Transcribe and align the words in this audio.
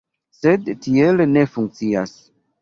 Sed 0.37 0.71
tiel 0.85 1.23
ne 1.35 1.45
funkcias. 1.57 2.17